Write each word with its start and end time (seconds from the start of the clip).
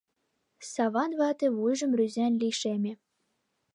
—Саван 0.71 1.11
вате 1.19 1.47
вуйжым 1.57 1.91
рӱзен 1.97 2.33
лишеме. 2.41 2.91